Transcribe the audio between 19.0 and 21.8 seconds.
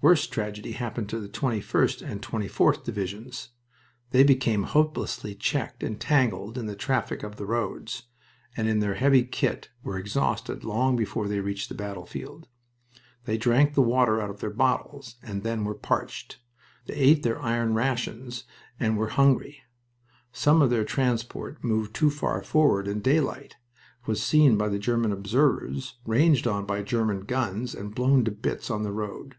hungry. Some of their transport